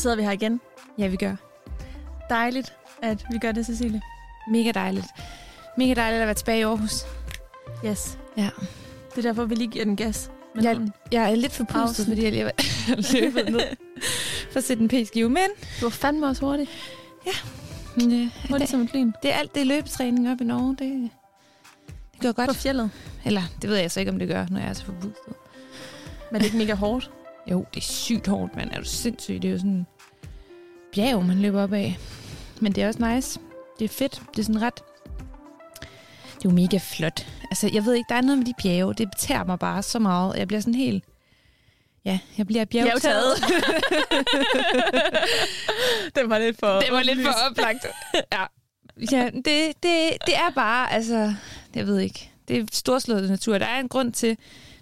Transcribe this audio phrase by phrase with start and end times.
[0.00, 0.60] sidder vi her igen.
[0.98, 1.34] Ja, vi gør.
[2.30, 2.72] Dejligt,
[3.02, 4.02] at vi gør det, Cecilie.
[4.50, 5.06] Mega dejligt.
[5.78, 7.04] Mega dejligt at være tilbage i Aarhus.
[7.86, 8.18] Yes.
[8.36, 8.48] Ja.
[9.10, 10.30] Det er derfor, vi lige giver den gas.
[10.54, 10.80] Men Jeg,
[11.12, 12.04] jeg er lidt for pustet, Pausen.
[12.06, 13.60] fordi jeg lige har løbet ned
[14.52, 15.28] for at sætte en p-skive.
[15.28, 15.46] Men
[15.80, 16.68] du var fandme også hurtig.
[17.96, 19.12] men, øh, Hurtig det, som et lyn.
[19.22, 20.76] det er alt det løbetræning op i Norge.
[20.78, 21.10] Det,
[22.12, 22.56] det gør På godt.
[22.56, 22.90] fjellet.
[23.24, 25.34] Eller det ved jeg så ikke, om det gør, når jeg er så forpustet.
[26.32, 27.10] Men det er ikke mega hårdt.
[27.46, 28.70] Jo, det er sygt hårdt, mand.
[28.72, 29.42] Er du sindssyg?
[29.42, 29.86] Det er jo sådan
[30.92, 31.98] bjerg, man løber op af.
[32.60, 33.40] Men det er også nice.
[33.78, 34.22] Det er fedt.
[34.30, 34.74] Det er sådan ret...
[36.34, 37.26] Det er jo mega flot.
[37.50, 38.94] Altså, jeg ved ikke, der er noget med de bjerge.
[38.94, 40.36] Det betager mig bare så meget.
[40.36, 41.04] Jeg bliver sådan helt...
[42.04, 43.36] Ja, jeg bliver bjergtaget.
[46.16, 46.80] den var lidt for...
[46.80, 47.86] det var lidt for oplagt.
[48.32, 48.44] ja,
[49.12, 51.34] ja det, det, det er bare, altså...
[51.74, 52.30] Jeg ved ikke.
[52.48, 53.58] Det er storslået natur.
[53.58, 54.36] Der er en grund til...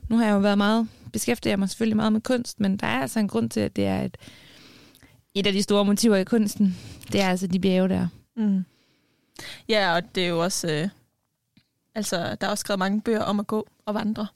[0.08, 0.88] Nu har jeg jo været meget...
[1.12, 3.86] Beskæftiger mig selvfølgelig meget med kunst, men der er altså en grund til, at det
[3.86, 4.16] er et,
[5.34, 6.76] et af de store motiver i kunsten.
[7.12, 8.08] Det er altså de bjerge der.
[8.36, 8.64] Mm.
[9.68, 10.68] Ja, og det er jo også...
[10.72, 10.88] Øh,
[11.94, 14.26] altså, der er også skrevet mange bøger om at gå og vandre.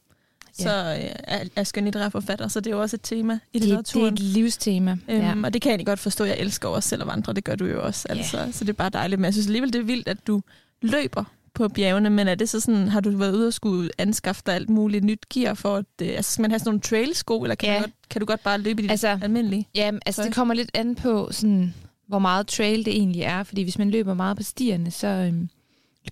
[0.58, 0.62] Ja.
[0.64, 3.42] Så øh, er, er skønlitterære forfatter, så det er jo også et tema i Det,
[3.52, 4.14] det er litteraturen.
[4.14, 4.90] et livstema.
[5.08, 5.34] Øhm, ja.
[5.44, 6.24] Og det kan jeg egentlig godt forstå.
[6.24, 7.32] Jeg elsker også selv at vandre.
[7.32, 8.06] Det gør du jo også.
[8.10, 9.18] Altså, Så det er bare dejligt.
[9.20, 10.42] Men jeg synes alligevel, det er vildt, at du
[10.82, 12.10] løber på bjergene.
[12.10, 15.04] Men er det så sådan, har du været ude og skulle anskaffe dig alt muligt
[15.04, 15.84] nyt gear for at...
[16.02, 17.74] øh, Altså, skal man have sådan nogle trailsko, eller kan, Ja.
[17.76, 19.68] du, godt, kan du godt bare løbe i dit Altså, almindelige?
[19.74, 20.26] Ja, altså Tøj.
[20.26, 21.74] det kommer lidt an på, sådan,
[22.08, 23.42] hvor meget trail det egentlig er.
[23.42, 25.48] Fordi hvis man løber meget på stierne, så øhm,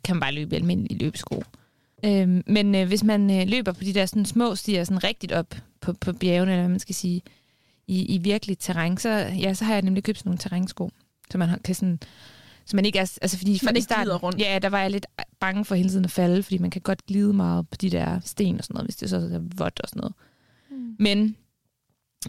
[0.05, 1.43] kan man bare løbe i almindelige løbesko.
[2.05, 5.33] Øhm, men øh, hvis man øh, løber på de der sådan, små stier, sådan rigtigt
[5.33, 7.23] op på, på bjergene, eller hvad man skal sige,
[7.87, 9.09] i, i virkeligt terræn, så,
[9.41, 10.91] ja, så har jeg nemlig købt sådan nogle terrænsko,
[11.31, 11.99] så man har- kan sådan...
[12.65, 14.41] Så man ikke er, altså fordi Man ikke starten, rundt.
[14.41, 15.07] Ja, der var jeg lidt
[15.41, 18.21] bange for hele tiden at falde, fordi man kan godt glide meget på de der
[18.25, 20.15] sten og sådan noget, hvis det så er vådt og sådan noget.
[20.71, 20.97] Mm.
[20.99, 21.37] Men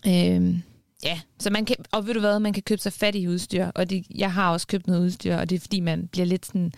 [0.07, 0.61] øhm,
[1.03, 3.65] ja, så man kan, og ved du hvad, man kan købe sig fat i udstyr,
[3.75, 6.45] og det, jeg har også købt noget udstyr, og det er fordi, man bliver lidt
[6.45, 6.71] sådan,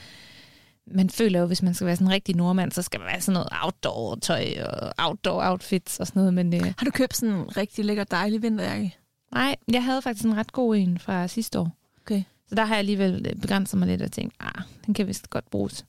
[0.88, 3.22] man føler jo, hvis man skal være sådan en rigtig nordmand, så skal man være
[3.22, 7.58] sådan noget outdoor-tøj og outdoor-outfits og sådan noget, men øh, Har du købt sådan en
[7.58, 8.96] rigtig lækker, dejlig vinterjakke?
[9.34, 11.78] nej, jeg havde faktisk en ret god en fra sidste år.
[12.02, 12.24] Okay.
[12.54, 15.30] Så der har jeg alligevel øh, begrænset mig lidt og tænkt, ah, den kan vist
[15.30, 15.86] godt bruges.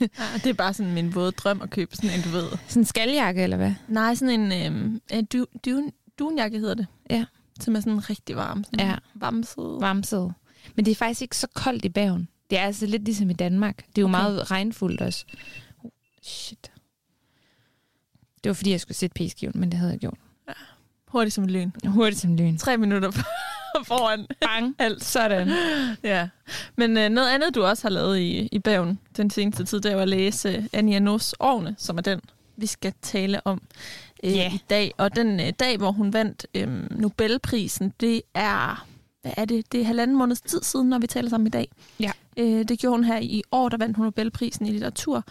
[0.00, 0.06] Ja,
[0.44, 2.48] det er bare sådan min våde drøm at købe sådan en, du ved.
[2.68, 3.72] Sådan en skaljakke, eller hvad?
[3.88, 4.66] Nej, sådan en
[5.12, 6.86] øhm, du, dun, dunjakke hedder det.
[7.10, 7.24] Ja.
[7.60, 8.64] Som er sådan rigtig varm.
[8.64, 8.96] Sådan Ja.
[9.14, 9.76] Vamset.
[9.80, 10.32] varmsæde.
[10.76, 12.28] Men det er faktisk ikke så koldt i Bergen.
[12.50, 13.76] Det er altså lidt ligesom i Danmark.
[13.76, 14.12] Det er jo Okay.
[14.12, 15.24] meget regnfuldt også.
[15.84, 15.90] Oh,
[16.22, 16.70] shit.
[18.44, 20.18] Det var fordi, jeg skulle sætte p-skiven, men det havde jeg gjort.
[21.08, 21.70] Hurtigt som lyn.
[21.86, 22.56] Hurtigt som lyn.
[22.56, 23.10] Tre minutter
[23.86, 24.74] foran Bang.
[24.78, 25.04] alt.
[25.04, 25.50] Sådan.
[26.02, 26.28] Ja.
[26.76, 29.90] Men øh, noget andet, du også har lavet i, i Bergen den seneste tid, det
[29.90, 32.20] er jo at læse Anja Nos Årene, som er den,
[32.56, 33.62] vi skal tale om
[34.24, 34.52] øh, Ja.
[34.54, 34.92] i dag.
[34.96, 38.86] Og den øh, dag, hvor hun vandt øh, Nobelprisen, det er,
[39.22, 39.72] hvad er det?
[39.72, 41.68] Det er halvanden måneds tid siden, når vi taler sammen i dag.
[42.00, 42.10] Ja.
[42.36, 45.24] Øh, det gjorde hun her i år, der vandt hun Nobelprisen i litteratur.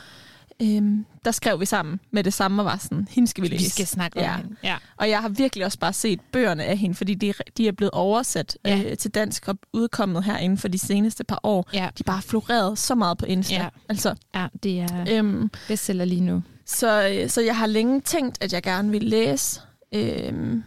[0.61, 3.63] Øhm, der skrev vi sammen med det samme og var sådan, hende skal vi læse.
[3.63, 4.35] Vi skal snakke om Ja.
[4.37, 4.55] hende.
[4.63, 4.75] Ja.
[4.97, 7.91] Og jeg har virkelig også bare set bøgerne af hende, fordi de, de er blevet
[7.91, 8.81] oversat Ja.
[8.91, 11.69] øh, til dansk og udkommet her inden for de seneste par år.
[11.73, 11.79] Ja.
[11.97, 13.55] De er bare floreret så meget på Insta.
[13.55, 13.67] Ja.
[13.89, 16.43] Altså, ja, det er øhm, bestseller lige nu.
[16.65, 19.61] så, øh, så jeg har længe tænkt, at jeg gerne vil læse
[19.95, 20.63] øhm,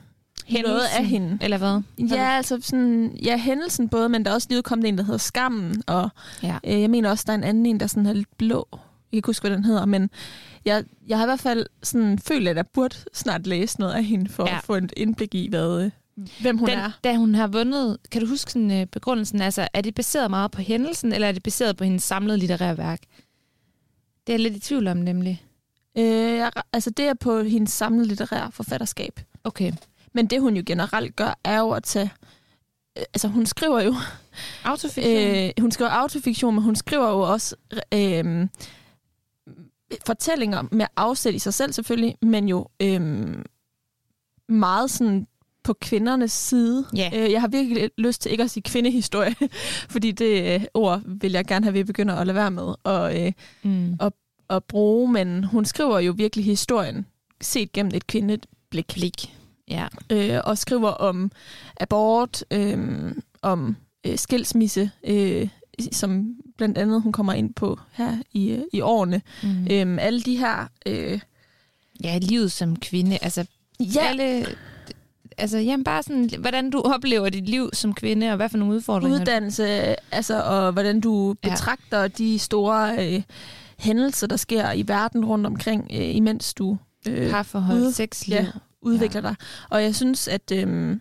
[0.62, 1.38] noget af hende.
[1.40, 1.80] Eller hvad?
[2.10, 5.18] Ja, altså sådan, ja, hændelsen både, men der er også lige udkommet en, der hedder
[5.18, 6.10] Skammen, og
[6.42, 6.56] Ja.
[6.66, 8.78] øh, jeg mener også, der er en anden en, der sådan er lidt blå.
[9.12, 10.10] Jeg kan ikke huske, hvad den hedder, men
[10.64, 14.04] jeg, jeg har i hvert fald sådan følt, at jeg burde snart læse noget af
[14.04, 14.56] hende, for Ja.
[14.56, 15.90] at få et indblik i, hvad, øh,
[16.40, 16.90] hvem hun Den, er.
[17.04, 19.42] da hun har vundet, kan du huske sådan, øh, begrundelsen?
[19.42, 22.78] Altså, er det baseret meget på hændelsen, eller er det baseret på hendes samlede litterære
[22.78, 23.00] værk?
[24.26, 25.42] Det er jeg lidt i tvivl om, nemlig.
[25.98, 26.04] Øh,
[26.36, 29.20] jeg, altså det er på hendes samlede litterære forfatterskab.
[29.44, 29.72] Okay.
[30.12, 32.10] Men det hun jo generelt gør, er jo at tage...
[32.98, 33.94] øh, Altså hun skriver jo...
[34.64, 35.14] Autofiktion?
[35.46, 37.56] Øh, hun skriver autofiktion, men hun skriver jo også
[37.94, 38.46] øh,
[40.06, 43.34] fortællinger med afsæt i sig selv selvfølgelig, men jo øh,
[44.48, 45.26] meget sådan
[45.64, 46.86] på kvindernes side.
[46.96, 47.10] Ja.
[47.14, 49.34] Øh, jeg har virkelig lyst til ikke at sige kvindehistorie,
[49.94, 52.74] fordi det øh, ord vil jeg gerne have, at vi begynder at lade være med
[52.84, 53.32] og, øh,
[53.62, 53.98] mm.
[54.50, 57.06] at bruge, men hun skriver jo virkelig historien
[57.40, 58.86] set gennem et kvindeblik.
[58.94, 59.34] Blik.
[59.68, 59.86] Ja.
[60.12, 61.30] Øh, og skriver om
[61.80, 63.12] abort, øh,
[63.42, 63.76] om
[64.06, 65.48] øh, skilsmisse, øh,
[65.92, 69.22] som blandt andet hun kommer ind på her i, øh, i årene.
[69.42, 69.48] Mm.
[69.48, 69.66] Mm.
[69.70, 70.68] Øh, alle de her...
[70.86, 71.20] Øh,
[72.04, 73.18] Ja, livet som kvinde.
[73.22, 73.46] Altså,
[73.80, 74.46] ja, alle...
[75.38, 78.74] Altså, jamen bare sådan, hvordan du oplever dit liv som kvinde, og hvad for nogle
[78.74, 79.20] udfordringer...
[79.20, 79.66] uddannelse,
[80.14, 81.50] altså, og hvordan du Ja.
[81.50, 83.22] betragter de store øh,
[83.78, 86.78] hændelser, der sker i verden rundt omkring, øh, imens du
[87.08, 88.36] øh, Parforhold, ude- sexliv.
[88.36, 88.46] ja.
[88.82, 89.34] udvikler dig.
[89.70, 91.00] Og jeg synes, at øhm,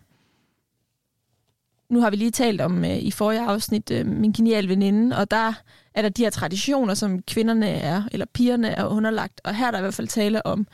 [1.89, 5.31] nu har vi lige talt om øh, i forrige afsnit øh, min genial veninde, og
[5.31, 5.54] der
[5.94, 9.42] er der de her traditioner, som kvinderne er, eller pigerne er underlagt.
[9.44, 10.68] Og her er der i hvert fald tale om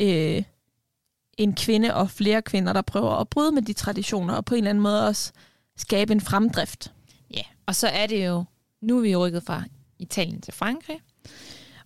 [0.00, 0.42] øh,
[1.38, 4.58] en kvinde og flere kvinder, der prøver at bryde med de traditioner, og på en
[4.58, 5.32] eller anden måde også
[5.76, 6.92] skabe en fremdrift.
[7.36, 8.44] Ja, og så er det jo,
[8.82, 9.62] nu er vi rykket fra
[9.98, 11.00] Italien til Frankrig,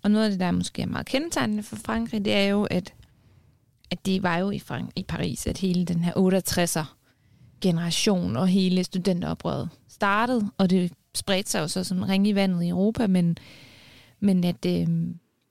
[0.03, 2.95] og noget af det, der måske er meget kendetegnende for Frankrig, det er jo, at,
[3.91, 6.98] at det var jo i, Frank- i Paris, at hele den her 68'er
[7.61, 12.63] generation og hele studenteroprøret startede, og det spredte sig jo så som ring i vandet
[12.63, 13.39] i Europa, men,
[14.21, 14.87] men at, øh,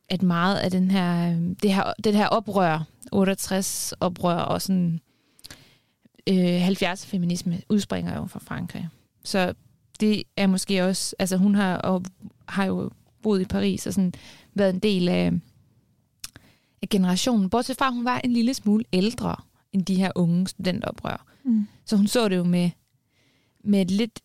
[0.09, 2.83] at meget af den her, det her, den her oprør,
[3.15, 4.99] 68-oprør og sådan
[6.29, 8.89] øh, 70'er-feminisme udspringer jo fra Frankrig.
[9.23, 9.53] Så
[9.99, 12.03] det er måske også, altså hun har, og,
[12.47, 12.91] har jo
[13.23, 14.13] boet i Paris og sådan
[14.53, 15.31] været en del af,
[16.81, 19.35] af generationen, bortset fra, at hun var en lille smule ældre
[19.73, 21.25] end de her unge studenteroprør.
[21.47, 21.67] Mm.
[21.85, 22.69] Så hun så det jo med,
[23.63, 24.19] med et lidt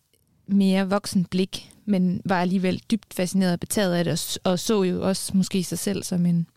[0.47, 4.83] mere voksen blik, men var alligevel dybt fascineret og betaget af det, og, og så
[4.83, 6.47] jo også måske sig selv som en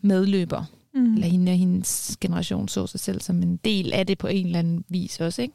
[0.00, 0.64] medløber.
[0.94, 1.14] Mm.
[1.14, 4.46] Eller hende og hendes generation så sig selv som en del af det på en
[4.46, 5.54] eller anden vis også, ikke?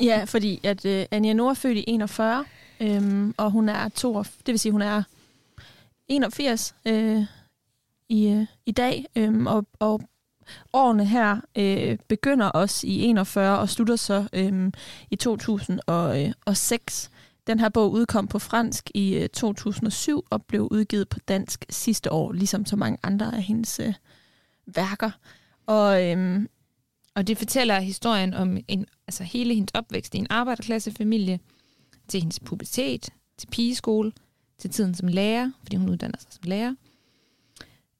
[0.00, 2.44] Ja, fordi at uh, Anja Nord er født i 41,
[2.80, 5.02] øhm, og hun er 2, det vil sige, hun er
[6.08, 7.22] 81 øh,
[8.08, 10.00] i, øh, i dag, øhm, og, og
[10.72, 14.72] årene her øh, begynder også i 41 og slutter så øhm, øh,
[15.10, 17.10] i 2006.
[17.46, 22.12] Den her bog udkom på fransk i øh, 2007 og blev udgivet på dansk sidste
[22.12, 23.94] år, ligesom så mange andre af hendes øh,
[24.66, 25.10] værker.
[25.66, 26.46] Og, øh,
[27.14, 31.40] og det fortæller historien om en, altså hele hendes opvækst i en arbejderklassefamilie,
[32.08, 33.08] til hendes pubertet,
[33.38, 34.12] til pigeskole,
[34.58, 36.74] til tiden som lærer, fordi hun uddanner sig som lærer,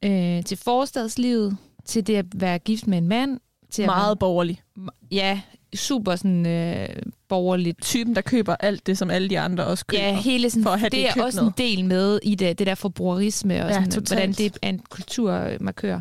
[0.04, 3.40] øh, til forstadslivet, til det at være gift med en mand.
[3.70, 4.62] Til Meget at, borgerlig.
[5.10, 5.40] Ja,
[5.75, 6.88] super sådan øh,
[7.28, 7.82] borgerligt.
[7.82, 10.02] Typen, der køber alt det, som alle de andre også køber.
[10.02, 12.58] Ja, hele sådan, for at have det, det er også en del med i det,
[12.58, 14.08] det der forbrugerisme, og sådan, totalt.
[14.08, 16.00] hvordan det er en kulturmarkør.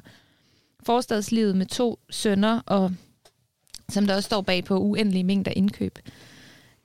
[0.83, 2.91] Forstadslivet med to sønner, og
[3.89, 5.99] som der også står bag på uendelige mængder indkøb.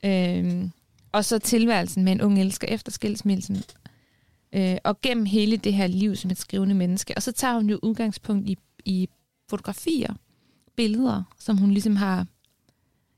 [0.05, 0.71] Øhm,
[1.13, 3.65] og så tilværelsen med en ung elsker efter skilsmissen.
[4.55, 7.15] Øh, og gennem hele det her liv som et skrivende menneske.
[7.17, 9.09] Og så tager hun jo udgangspunkt i i
[9.49, 10.15] fotografier,
[10.77, 12.27] billeder, som hun ligesom har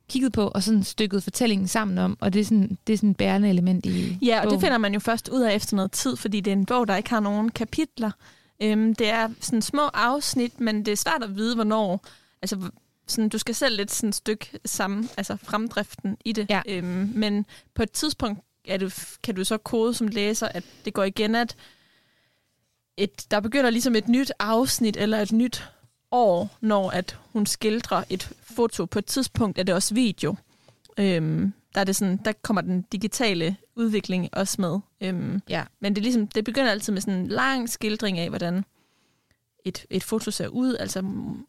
[0.09, 3.11] kigget på, og sådan stykket fortællingen sammen om, og det er sådan, det er sådan
[3.11, 4.55] et bærende element i Ja, og bogen.
[4.55, 6.89] det finder man jo først ud af efter noget tid, fordi det er en bog,
[6.89, 8.11] der ikke har nogen kapitler.
[8.63, 12.05] Øhm, det er sådan små afsnit, men det er svært at vide, hvornår.
[12.43, 12.71] Altså,
[13.07, 16.47] sådan, du skal selv lidt sådan et stykke sammen, altså fremdriften i det.
[16.51, 16.63] Ja.
[16.69, 20.95] Øhm, men på et tidspunkt er det, kan du så kode som læser, at det
[20.95, 21.57] går igen, at
[22.97, 25.65] et, der begynder ligesom et nyt afsnit eller et nyt
[26.11, 28.87] år, når at hun skildrer et foto.
[28.87, 30.37] På et tidspunkt er det også video.
[30.99, 34.79] Øhm, der, er det sådan, der kommer den digitale udvikling også med.
[35.01, 35.65] Øhm, ja.
[35.81, 38.65] Men det, er ligesom, det begynder altid med sådan en lang skildring af, hvordan
[39.65, 41.03] et, et foto ser ud, altså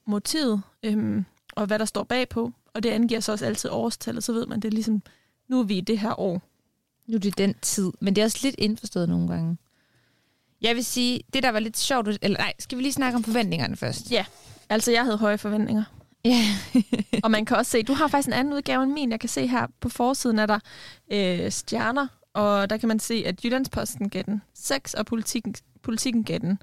[0.05, 1.25] motivet, øhm,
[1.55, 2.51] og hvad der står bagpå.
[2.73, 5.01] Og det angiver så også altid årstallet, så ved man, det er ligesom,
[5.47, 6.41] nu er vi i det her år.
[7.07, 9.57] Nu er det den tid, men det er også lidt indforstået nogle gange.
[10.65, 13.23] Jeg vil sige, det der var lidt sjovt, eller nej, skal vi lige snakke om
[13.23, 14.11] forventningerne først?
[14.11, 14.25] Ja,
[14.69, 15.83] altså jeg havde høje forventninger.
[16.25, 16.41] Ja.
[17.23, 19.11] og man kan også se, du har faktisk en anden udgave end min.
[19.11, 20.59] Jeg kan se her på forsiden, er der
[21.11, 26.23] øh, stjerner, og der kan man se, at Jyllandsposten gav den 6, og politikken, politikken
[26.23, 26.59] gav den...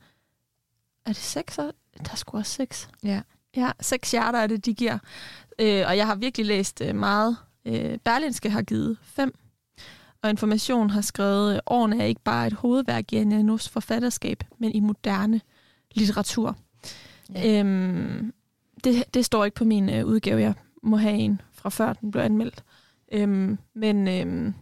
[1.06, 1.56] Er det 6?
[1.56, 1.72] Der
[2.12, 2.88] er sgu også 6.
[3.02, 3.20] Ja.
[3.56, 4.98] Ja, 6 hjerter er det, de giver.
[5.58, 7.36] Øh, og jeg har virkelig læst øh, meget.
[7.64, 9.34] Øh, Berlinske har givet 5
[10.22, 14.80] og Information har skrevet, årene er ikke bare et hovedværk i Anianos forfatterskab, men i
[14.80, 15.40] moderne
[15.94, 16.56] litteratur.
[17.34, 17.60] Ja.
[17.60, 18.32] Øhm,
[18.84, 20.40] det, det står ikke på min øh, udgave.
[20.40, 22.64] Jeg må have en fra før den blev anmeldt.
[23.12, 24.54] Øhm, men øhm,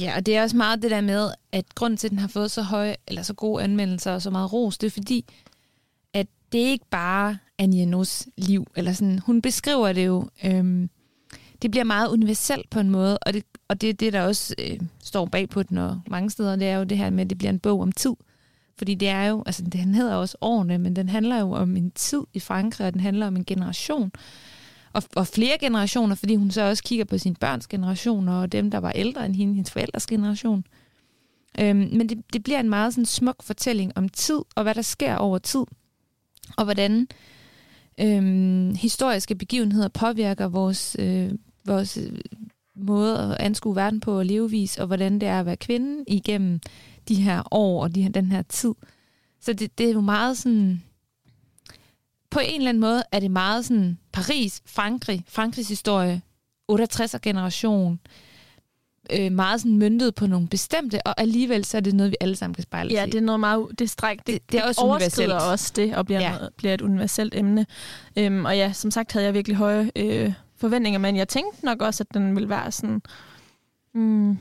[0.00, 2.28] Ja, og det er også meget det der med, at grunden til, at den har
[2.28, 5.24] fået så høje, eller så gode anmeldelser og så meget ros, det er fordi,
[6.14, 8.66] at det er ikke bare Anianos liv.
[8.76, 10.90] Eller sådan, hun beskriver det jo øhm,
[11.62, 14.54] det bliver meget universelt på en måde, og det, og det er det, der også
[14.58, 17.30] øh, står bag på den og mange steder, det er jo det her med, at
[17.30, 18.14] det bliver en bog om tid.
[18.78, 21.90] Fordi det er jo, altså den hedder også årene, men den handler jo om en
[21.90, 24.12] tid i Frankrig, og den handler om en generation.
[24.92, 28.70] Og, og flere generationer, fordi hun så også kigger på sin børns generation, og dem,
[28.70, 30.64] der var ældre end hende, hendes forældres generation.
[31.60, 34.82] Øhm, men det, det bliver en meget sådan smuk fortælling om tid, og hvad der
[34.82, 35.64] sker over tid.
[36.56, 37.08] Og hvordan
[38.00, 41.30] øhm, historiske begivenheder påvirker vores, øh,
[41.64, 41.98] vores
[42.80, 46.60] måde at anskue verden på og levevis, og hvordan det er at være kvinde igennem
[47.08, 48.74] de her år og de her, den her tid.
[49.40, 50.82] Så det, det er jo meget sådan...
[52.30, 56.22] På en eller anden måde er det meget sådan Paris, Frankrig, Frankrigs historie
[56.72, 58.00] 68'er-generation,
[59.12, 62.36] øh, meget sådan myndet på nogle bestemte, og alligevel så er det noget, vi alle
[62.36, 64.80] sammen kan spejle Ja, det er noget meget, det stræk, det, det, det er også
[64.80, 65.32] universelt.
[65.32, 66.30] også det, og bliver, ja.
[66.30, 67.66] noget, bliver et universelt emne.
[68.16, 71.82] Øhm, og ja, som sagt havde jeg virkelig høje øh, forventninger, men jeg tænkte nok
[71.82, 73.02] også, at den ville være sådan...
[73.94, 74.38] Mm,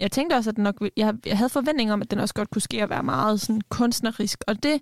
[0.00, 2.50] jeg tænkte også, at den nok, jeg, jeg havde forventninger om, at den også godt
[2.50, 4.80] kunne ske at være meget sådan kunstnerisk, og det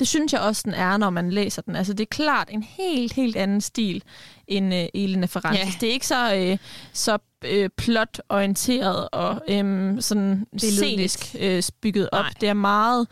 [0.00, 1.76] det synes jeg også, den er, når man læser den.
[1.76, 4.02] Altså, det er klart en helt, helt anden stil
[4.46, 5.60] end øh, Elena Ferrantes.
[5.60, 5.80] Yeah.
[5.80, 6.58] Det er ikke så, øh,
[6.92, 12.22] så øh, plot-orienteret og øh, sådan scenisk øh, bygget op.
[12.22, 12.32] Nej.
[12.40, 13.06] Det er meget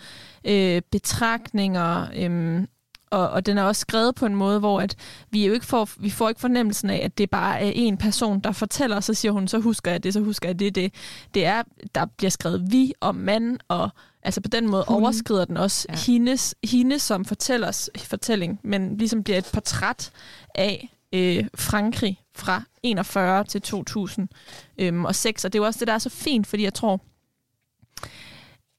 [0.44, 2.66] øh, betragtninger, øh,
[3.10, 4.96] og, og den er også skrevet på en måde, hvor at
[5.30, 8.40] vi jo ikke får, vi får ikke fornemmelsen af, at det bare er en person,
[8.40, 10.94] der fortæller, så siger hun, så husker jeg det, så husker jeg det, det.
[11.34, 11.62] Det er,
[11.94, 13.90] der bliver skrevet vi og mand, og
[14.22, 15.02] altså på den måde hun.
[15.02, 15.96] overskrider den også ja.
[16.06, 20.10] hendes, hende som fortællers fortælling, men ligesom bliver et portræt
[20.54, 24.28] af øh, Frankrig fra 41 til 2006.
[24.78, 27.00] Øhm, og det er jo også det, der er så fint, fordi jeg tror,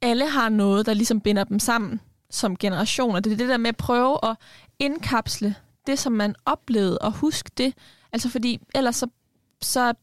[0.01, 3.19] alle har noget, der ligesom binder dem sammen som generationer.
[3.19, 4.36] Det er det der med at prøve at
[4.79, 5.55] indkapsle
[5.88, 7.74] det, som man oplevede, og huske det.
[8.12, 9.07] Altså fordi ellers så,
[9.62, 9.93] så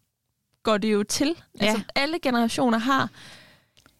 [0.62, 1.36] går det jo til.
[1.60, 1.66] Ja.
[1.66, 3.10] Altså alle generationer har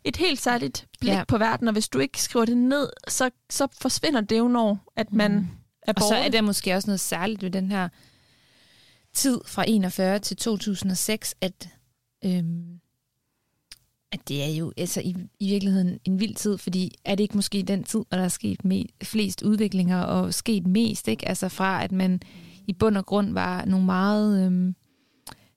[0.05, 1.25] et helt særligt blik ja.
[1.29, 4.93] på verden, og hvis du ikke skriver det ned, så, så forsvinder det jo, når
[4.97, 5.49] at man mm.
[5.83, 6.17] er borger.
[6.17, 7.89] Og så er der måske også noget særligt ved den her
[9.13, 11.69] tid fra 41 til 2006, at,
[12.25, 12.81] øhm,
[14.17, 17.37] at det er jo altså i, i virkeligheden en vild tid, fordi er det ikke
[17.37, 21.29] måske den tid, hvor der er sket me- flest udviklinger og sket mest, ikke?
[21.29, 22.21] Altså fra at man
[22.67, 24.75] i bund og grund var nogle meget øhm,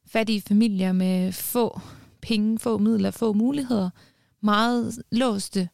[0.06, 1.80] fattige familier med få
[2.22, 3.90] penge, få midler, få muligheder,
[4.42, 5.70] meget låste,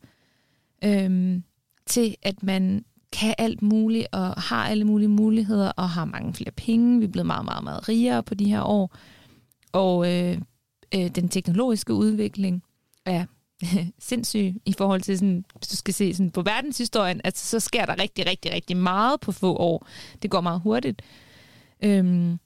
[0.84, 1.44] øhm,
[1.88, 6.51] til at man kan alt muligt og har alle mulige muligheder og har mange flere
[6.51, 7.00] penge.
[7.00, 8.96] Vi er blevet meget, meget, meget rigere på de her år.
[9.72, 10.38] Og øh,
[10.96, 12.63] øh, den teknologiske udvikling
[13.06, 13.26] er
[14.00, 17.86] sindssyg i forhold til, sådan, hvis du skal se sådan på verdenshistorien, altså, så sker
[17.86, 19.88] der rigtig, rigtig, rigtig meget på få år.
[20.22, 21.02] Det går meget hurtigt.
[21.84, 22.40] Øhm,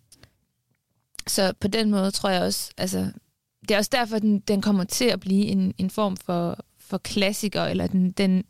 [1.27, 3.11] så på den måde tror jeg også, altså,
[3.61, 6.97] det er også derfor, den, den kommer til at blive en, en form for, for
[6.97, 8.43] klassiker, eller den, den,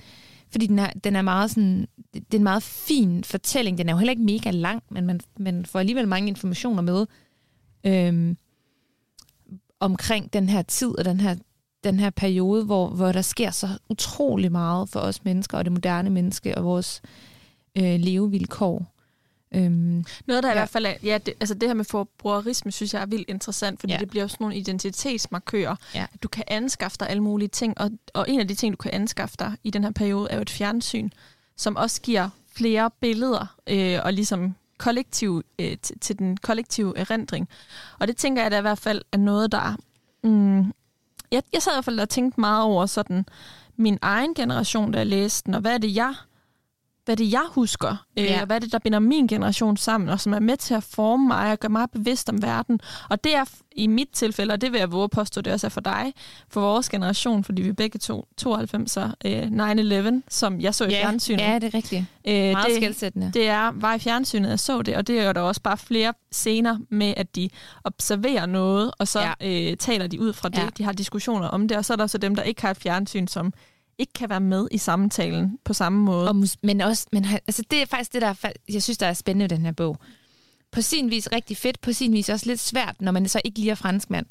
[0.51, 3.78] fordi den er, den er meget sådan, det er en meget fin fortælling.
[3.78, 7.06] Den er jo heller ikke mega lang, men man, man får alligevel mange informationer med
[7.84, 8.38] øhm,
[9.80, 11.36] omkring den her tid og den her,
[11.83, 15.71] den her periode, hvor, hvor der sker så utrolig meget for os mennesker og det
[15.71, 17.01] moderne menneske og vores
[17.75, 18.86] øh, levevilkår.
[19.51, 20.55] Øhm, Noget, der ja.
[20.55, 23.29] i hvert fald er, ja, det, altså det her med forbrugerisme, synes jeg er vildt
[23.29, 24.00] interessant, fordi ja.
[24.00, 26.05] det bliver også nogle identitetsmarkører, ja.
[26.24, 28.91] du kan anskaffe dig alle mulige ting, og, og en af de ting, du kan
[28.93, 31.09] anskaffe dig i den her periode, er jo et fjernsyn,
[31.55, 37.50] som også giver flere billeder øh, og ligesom kollektiv, øh, til den kollektive erindring.
[38.00, 39.75] Og det tænker jeg da i hvert fald er noget, der...
[40.24, 40.74] Mm,
[41.31, 43.25] jeg, jeg sad i hvert fald og tænkte meget over sådan
[43.77, 46.13] min egen generation, da jeg læste den, og hvad er det, jeg
[47.10, 48.39] hvad det jeg husker, øh, ja.
[48.39, 51.28] og hvad det, der binder min generation sammen, og som er med til at forme
[51.28, 52.80] mig og gøre mig bevidst om verden.
[53.10, 55.70] Og det er i mit tilfælde, og det vil jeg våge påstå, det også er
[55.70, 56.13] for dig,
[56.50, 61.04] for vores generation, fordi vi begge to 92'er, øh, 9-11, som jeg så i ja,
[61.04, 61.39] fjernsynet.
[61.39, 62.06] Ja, det er rigtigt.
[62.28, 63.32] Øh, Meget det, skældsættende.
[63.34, 65.78] Det er, var i fjernsynet, jeg så det, og det er jo der også bare
[65.78, 67.50] flere scener med, at de
[67.84, 69.72] observerer noget, og så ja.
[69.72, 70.58] øh, taler de ud fra det.
[70.58, 70.68] Ja.
[70.78, 72.78] De har diskussioner om det, og så er der så dem, der ikke har et
[72.78, 73.54] fjernsyn, som
[74.00, 76.29] ikke kan være med i samtalen på samme måde.
[76.29, 79.46] Og, men også, men, altså det er faktisk det, der jeg synes, der er spændende
[79.46, 79.98] i den her bog.
[80.72, 83.60] På sin vis rigtig fedt, på sin vis også lidt svært, når man så ikke
[83.60, 84.25] lige er franskmand.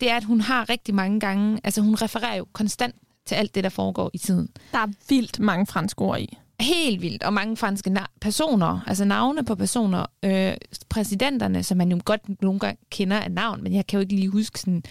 [0.00, 2.94] Det er, at hun har rigtig mange gange, altså hun refererer jo konstant
[3.26, 4.48] til alt det, der foregår i tiden.
[4.72, 6.38] Der er vildt mange franske ord i.
[6.60, 10.52] Helt vildt, og mange franske personer, altså navne på personer, øh,
[10.88, 14.14] præsidenterne, som man jo godt nogle gange kender af navn, men jeg kan jo ikke
[14.14, 14.82] lige huske sådan,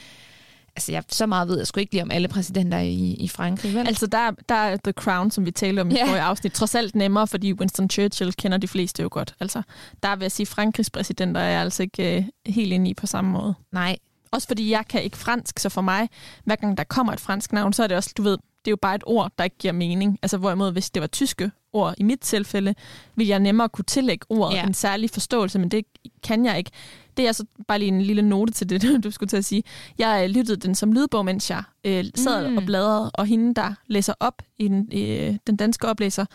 [0.77, 3.73] altså jeg, så meget ved jeg sgu ikke lige om alle præsidenter i, i Frankrig,
[3.73, 3.87] vel?
[3.87, 6.07] Altså der, der er The Crown, som vi talte om i yeah.
[6.07, 9.35] forrige afsnit, trods alt nemmere, fordi Winston Churchill kender de fleste jo godt.
[9.39, 9.61] Altså
[10.03, 13.07] der vil jeg sige, Frankrigs præsidenter er jeg altså ikke øh, helt inde i på
[13.07, 13.53] samme måde.
[13.71, 13.97] Nej.
[14.31, 16.09] Også fordi jeg kan ikke fransk, så for mig,
[16.43, 18.71] hver gang der kommer et fransk navn, så er det også, du ved, det er
[18.71, 20.19] jo bare et ord, der ikke giver mening.
[20.21, 22.75] Altså hvorimod, hvis det var tyske ord i mit tilfælde,
[23.15, 24.65] ville jeg nemmere kunne tillægge ordet ja.
[24.65, 25.85] en særlig forståelse, men det
[26.23, 26.71] kan jeg ikke.
[27.17, 29.63] Det er altså bare lige en lille note til det, du skulle til at sige.
[29.97, 32.57] Jeg øh, lyttede den som lydbog, mens jeg øh, sad mm.
[32.57, 36.25] og bladrede, og hende, der læser op i den, øh, den danske oplæser,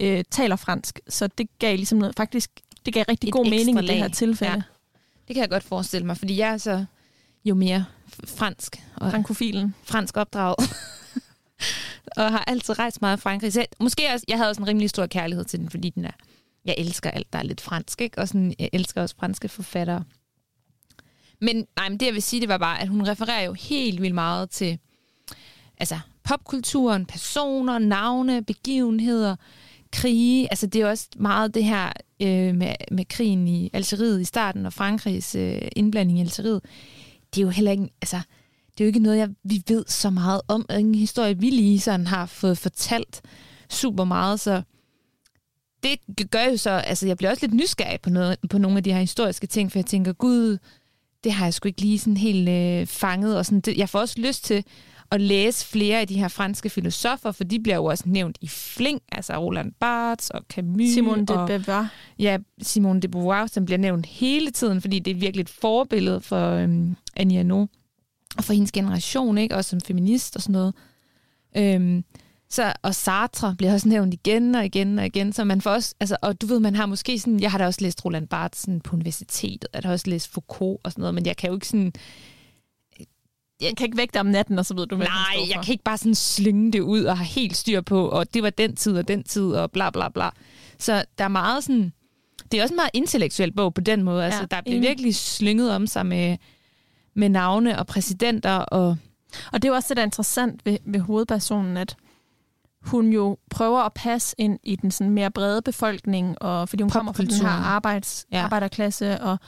[0.00, 1.00] øh, taler fransk.
[1.08, 2.50] Så det gav ligesom noget, faktisk,
[2.86, 3.84] det gav rigtig Et god mening lag.
[3.84, 4.52] i det her tilfælde.
[4.52, 4.62] Ja.
[5.28, 6.84] Det kan jeg godt forestille mig, fordi jeg er så
[7.44, 7.84] jo mere
[8.24, 8.82] fransk.
[8.96, 9.74] Og Frankofilen.
[9.82, 10.54] Fransk opdrag.
[12.16, 13.52] og har altid rejst meget i Frankrig.
[13.52, 16.10] Så måske også, jeg havde også en rimelig stor kærlighed til den, fordi den er,
[16.64, 18.18] jeg elsker alt, der er lidt fransk, ikke?
[18.18, 20.04] Og sådan, jeg elsker også franske forfattere.
[21.40, 24.02] Men, nej, men det jeg vil sige, det var bare, at hun refererer jo helt
[24.02, 24.78] vildt meget til
[25.78, 29.36] altså, popkulturen, personer, navne, begivenheder,
[29.92, 30.48] krige.
[30.50, 34.66] Altså det er også meget det her øh, med, med krigen i Algeriet i starten,
[34.66, 36.60] og Frankrigs øh, indblanding i Algeriet.
[37.34, 38.16] Det er jo heller ikke, altså,
[38.72, 40.66] det er jo ikke noget, jeg, vi ved så meget om.
[40.70, 43.22] En historie, vi lige sådan har fået fortalt
[43.70, 44.62] super meget, så
[46.18, 48.84] det gør jo så, altså jeg bliver også lidt nysgerrig på, noget, på nogle af
[48.84, 50.58] de her historiske ting, for jeg tænker, gud,
[51.24, 54.00] det har jeg sgu ikke lige sådan helt øh, fanget, og sådan, det, jeg får
[54.00, 54.64] også lyst til
[55.12, 58.48] at læse flere af de her franske filosofer, for de bliver jo også nævnt i
[58.48, 60.90] fling, altså Roland Barthes og Camus.
[60.90, 61.88] Simone de Beauvoir.
[62.18, 66.20] Ja, Simone de Beauvoir, som bliver nævnt hele tiden, fordi det er virkelig et forbillede
[66.20, 67.66] for øhm, Annie Arnaud,
[68.36, 69.56] og for hendes generation, ikke?
[69.56, 70.74] også som feminist og sådan noget.
[71.56, 72.04] Øhm,
[72.50, 75.94] så, og Sartre bliver også nævnt igen og igen og igen, så man får også,
[76.00, 78.68] altså, og du ved, man har måske sådan, jeg har da også læst Roland Barthes
[78.84, 81.68] på universitetet, jeg har også læst Foucault og sådan noget, men jeg kan jo ikke
[81.68, 81.92] sådan,
[83.62, 85.72] jeg kan ikke vække dig om natten, og så ved du, hvad Nej, jeg kan
[85.72, 88.76] ikke bare sådan slynge det ud og have helt styr på, og det var den
[88.76, 90.30] tid og den tid, og bla bla bla.
[90.78, 91.92] Så der er meget sådan...
[92.52, 94.24] Det er også en meget intellektuel bog på den måde.
[94.24, 96.36] Altså, der bliver virkelig slynget om sig med,
[97.14, 98.56] med navne og præsidenter.
[98.56, 98.96] Og,
[99.52, 101.96] og det er jo også det, der er interessant ved, ved hovedpersonen, at
[102.82, 106.90] hun jo prøver at passe ind i den sådan mere brede befolkning, og fordi hun
[106.90, 108.42] kommer fra den her arbejds, ja.
[108.42, 109.38] arbejderklasse, og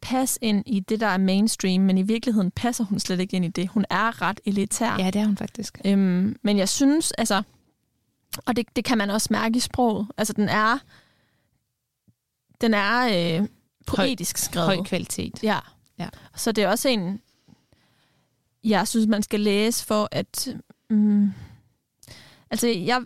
[0.00, 3.44] passe ind i det, der er mainstream, men i virkeligheden passer hun slet ikke ind
[3.44, 3.68] i det.
[3.68, 4.96] Hun er ret elitær.
[4.98, 5.80] Ja, det er hun faktisk.
[5.84, 7.42] Øhm, men jeg synes, altså,
[8.46, 10.78] og det, det kan man også mærke i sproget, altså den er,
[12.60, 13.48] den er øh,
[13.86, 14.66] poetisk skrevet.
[14.66, 15.42] Høj kvalitet.
[15.42, 15.58] Ja.
[15.98, 16.08] ja.
[16.36, 17.20] Så det er også en,
[18.64, 20.48] jeg synes, man skal læse for at...
[20.90, 21.32] Mm,
[22.50, 23.02] altså, jeg,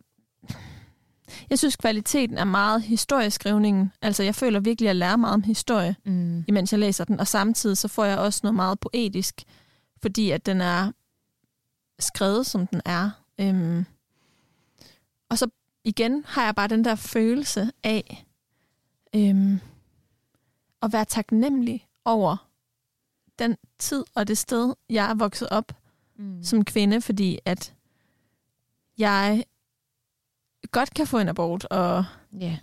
[1.51, 3.93] jeg synes, kvaliteten er meget historieskrivningen.
[4.03, 6.45] Altså, jeg føler virkelig, at jeg lærer meget om historie, mm.
[6.49, 7.21] imens jeg læser den.
[7.21, 9.43] Og samtidig så får jeg også noget meget poetisk,
[10.03, 10.93] fordi at den er
[11.99, 13.11] skrevet, som den er.
[13.41, 13.85] Øhm.
[15.31, 15.47] Og så
[15.85, 18.27] igen har jeg bare den der følelse af
[19.17, 19.61] øhm,
[20.83, 22.49] at være taknemmelig over
[23.39, 25.73] den tid og det sted, jeg er vokset op
[26.17, 26.43] mm.
[26.43, 27.75] som kvinde, fordi at
[28.99, 29.45] jeg
[30.73, 32.05] godt kan få en abort, og
[32.43, 32.57] yeah.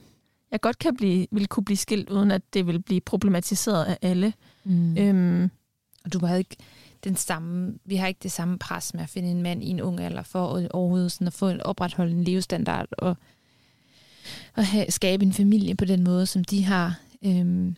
[0.52, 3.98] jeg godt kan blive, vil kunne blive skilt, uden at det vil blive problematiseret af
[4.02, 4.34] alle.
[4.64, 4.98] Mm.
[4.98, 5.52] Øhm,
[6.06, 6.56] og du har ikke
[7.04, 9.82] den samme, vi har ikke det samme pres med at finde en mand i en
[9.82, 13.18] ung alder for at overhovedet sådan at få en opretholdt en levestandard og,
[14.56, 17.76] og have, skabe en familie på den måde, som de har øhm,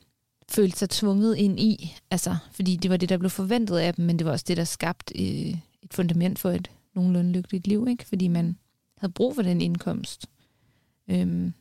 [0.50, 1.96] følt sig tvunget ind i.
[2.12, 4.58] Altså, fordi det var det, der blev forventet af dem, men det var også det,
[4.58, 8.06] der skabte øh, et fundament for et nogenlunde lykkeligt liv, ikke?
[8.06, 8.58] fordi man
[8.98, 10.26] havde brug for den indkomst.
[11.08, 11.54] Øhm,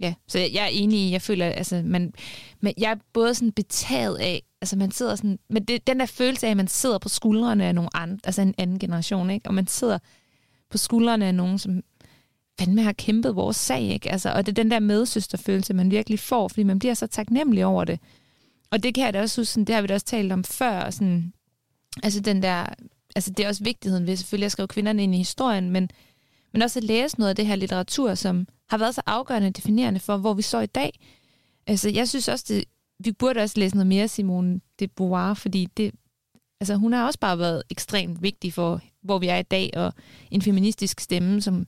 [0.00, 2.14] ja, så jeg, jeg er enig i, jeg føler, altså, man,
[2.60, 6.06] man, jeg er både sådan betaget af, altså man sidder sådan, men det, den der
[6.06, 9.48] følelse af, at man sidder på skuldrene af nogle andre, altså en anden generation, ikke?
[9.48, 9.98] og man sidder
[10.70, 11.82] på skuldrene af nogen, som
[12.58, 14.12] fandme har kæmpet vores sag, ikke?
[14.12, 17.66] Altså, og det er den der medsøsterfølelse, man virkelig får, fordi man bliver så taknemmelig
[17.66, 18.00] over det.
[18.70, 20.44] Og det kan jeg da også huske, sådan, det har vi da også talt om
[20.44, 21.32] før, sådan,
[22.02, 22.66] altså den der,
[23.14, 25.90] altså det er også vigtigheden ved selvfølgelig at skrive kvinderne ind i historien, men
[26.54, 29.56] men også at læse noget af det her litteratur, som har været så afgørende og
[29.56, 31.00] definerende for, hvor vi står i dag.
[31.66, 32.64] Altså, jeg synes også, det,
[32.98, 35.94] vi burde også læse noget mere Simone de Beauvoir, fordi det,
[36.60, 39.92] altså, hun har også bare været ekstremt vigtig for, hvor vi er i dag, og
[40.30, 41.66] en feministisk stemme, som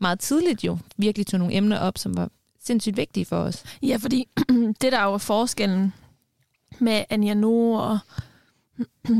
[0.00, 2.30] meget tidligt jo virkelig tog nogle emner op, som var
[2.60, 3.64] sindssygt vigtige for os.
[3.82, 4.28] Ja, fordi
[4.80, 5.92] det der er jo forskellen
[6.78, 7.98] med Anja No og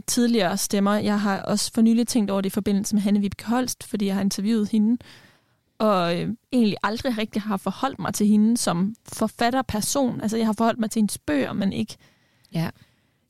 [0.00, 0.94] tidligere stemmer.
[0.94, 4.06] Jeg har også for nylig tænkt over det i forbindelse med Hanne Vibeke Holst, fordi
[4.06, 4.98] jeg har interviewet hende,
[5.78, 10.20] og øh, egentlig aldrig rigtig har forholdt mig til hende som forfatterperson.
[10.20, 11.96] Altså, jeg har forholdt mig til hendes bøger, men ikke
[12.52, 12.70] ja.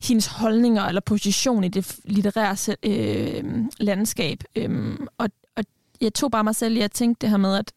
[0.03, 4.43] hendes holdninger eller position i det litterære øh, landskab.
[4.55, 5.63] Øh, og, og
[6.01, 7.73] jeg tog bare mig selv i at tænke det her med, at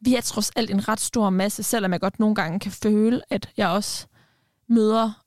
[0.00, 3.22] vi er trods alt en ret stor masse, selvom jeg godt nogle gange kan føle,
[3.30, 4.06] at jeg også
[4.68, 5.24] møder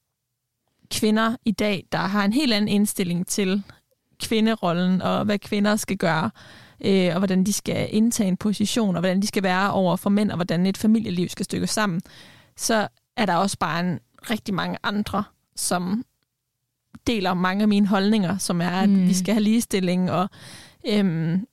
[0.91, 3.63] kvinder i dag, der har en helt anden indstilling til
[4.23, 6.31] kvinderollen, og hvad kvinder skal gøre,
[6.85, 10.09] øh, og hvordan de skal indtage en position, og hvordan de skal være over for
[10.09, 12.01] mænd, og hvordan et familieliv skal stykkes sammen,
[12.57, 13.99] så er der også bare en
[14.29, 15.23] rigtig mange andre,
[15.55, 16.05] som
[17.07, 19.07] deler mange af mine holdninger, som er, at mm.
[19.07, 20.29] vi skal have ligestilling, og
[20.87, 21.47] øhm,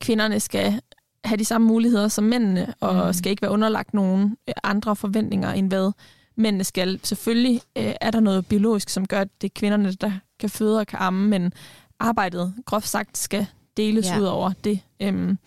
[0.00, 0.80] kvinderne skal
[1.24, 3.12] have de samme muligheder som mændene, og mm.
[3.12, 5.92] skal ikke være underlagt nogen andre forventninger, end hvad
[6.38, 10.12] Mændene skal selvfølgelig, øh, er der noget biologisk, som gør, at det er kvinderne, der
[10.38, 11.52] kan føde og kan amme, men
[12.00, 13.46] arbejdet, groft sagt, skal
[13.76, 14.20] deles ja.
[14.20, 14.80] ud over det.
[15.00, 15.38] Øhm,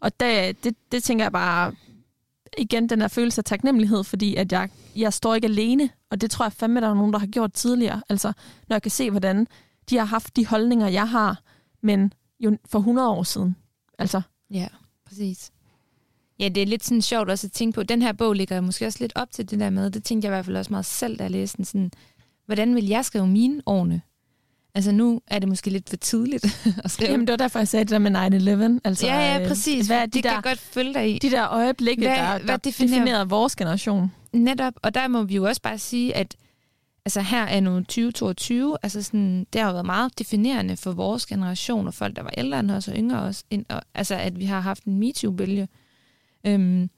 [0.00, 1.72] og det, det, det tænker jeg bare
[2.58, 6.30] igen den der følelse af taknemmelighed, fordi at jeg, jeg står ikke alene, og det
[6.30, 8.02] tror jeg fandme, der er nogen, der har gjort tidligere.
[8.08, 8.32] Altså,
[8.68, 9.46] når jeg kan se, hvordan
[9.90, 11.42] de har haft de holdninger, jeg har,
[11.82, 13.56] men jo for 100 år siden.
[13.98, 14.22] Altså.
[14.50, 14.66] Ja,
[15.06, 15.50] præcis.
[16.40, 17.82] Ja, det er lidt sådan sjovt også at tænke på.
[17.82, 19.90] Den her bog ligger måske også lidt op til det der med.
[19.90, 21.64] Det tænkte jeg i hvert fald også meget selv, da jeg læste den.
[21.64, 21.90] Sådan,
[22.46, 24.02] hvordan vil jeg skrive mine årene?
[24.74, 26.44] Altså nu er det måske lidt for tidligt
[26.84, 27.10] at skrive.
[27.10, 28.80] Jamen det var derfor, jeg sagde det der med 9-11.
[28.84, 29.86] Altså, ja, ja, præcis.
[29.86, 31.18] Hvad de det der, kan godt følge dig i.
[31.18, 32.98] De der øjeblikke, hvad, der, der hvad definerer...
[32.98, 34.12] definerede vores generation.
[34.32, 36.36] Netop, og der må vi jo også bare sige, at
[37.04, 41.26] altså her er nu 2022, altså sådan, det har jo været meget definerende for vores
[41.26, 44.38] generation, og folk, der var ældre end os og yngre os, ind, og, altså at
[44.38, 45.68] vi har haft en MeToo-bølge.
[46.46, 46.90] Øhm,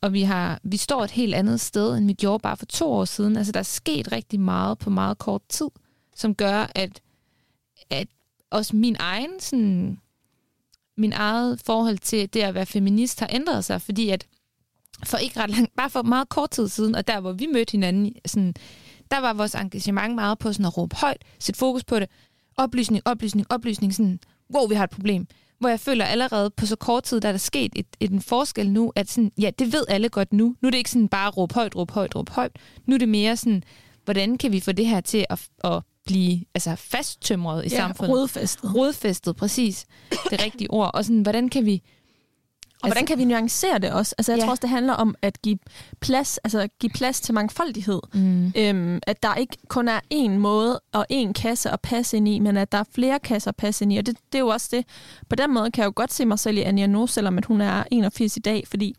[0.00, 2.92] og vi, har, vi står et helt andet sted, end vi gjorde bare for to
[2.92, 3.36] år siden.
[3.36, 5.68] Altså der er sket rigtig meget på meget kort tid,
[6.16, 7.00] som gør, at,
[7.90, 8.08] at
[8.50, 9.98] også min egen sådan,
[10.96, 14.26] min eget forhold til det at være feminist har ændret sig, fordi at
[15.04, 17.72] for ikke ret langt, bare for meget kort tid siden, og der hvor vi mødte
[17.72, 18.54] hinanden, sådan,
[19.10, 22.08] der var vores engagement meget på sådan at råbe højt, sætte fokus på det,
[22.56, 24.20] oplysning, oplysning, oplysning, sådan,
[24.54, 25.26] wow, vi har et problem.
[25.60, 28.20] Hvor jeg føler allerede på så kort tid, der er der sket et, et, en
[28.20, 30.54] forskel nu, at sådan, ja, det ved alle godt nu.
[30.60, 32.56] Nu er det ikke sådan bare råbe højt, råbe højt, råbe højt.
[32.86, 33.62] Nu er det mere sådan,
[34.04, 38.16] hvordan kan vi få det her til at, at blive altså fasttømret i ja, samfundet?
[38.16, 38.74] rodfæstet.
[38.74, 39.86] Rodfæstet, præcis.
[40.30, 40.90] Det rigtige ord.
[40.94, 41.82] Og sådan, hvordan kan vi
[42.82, 44.14] og altså, hvordan kan vi nuancere det også?
[44.18, 44.44] Altså, jeg ja.
[44.44, 45.58] tror også, det handler om at give
[46.00, 48.00] plads, altså give plads til mangfoldighed.
[48.14, 48.52] Mm.
[48.56, 52.38] Øhm, at der ikke kun er én måde og én kasse at passe ind i,
[52.38, 53.96] men at der er flere kasser at passe ind i.
[53.96, 54.84] Og det, det er jo også det.
[55.28, 57.44] På den måde kan jeg jo godt se mig selv i Anja Nu, selvom at
[57.44, 58.96] hun er 81 i dag, fordi